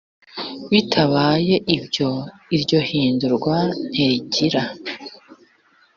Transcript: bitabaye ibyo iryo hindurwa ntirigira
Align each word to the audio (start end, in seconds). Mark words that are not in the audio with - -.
bitabaye 0.71 1.55
ibyo 1.75 2.09
iryo 2.55 2.79
hindurwa 2.89 3.55
ntirigira 3.91 4.63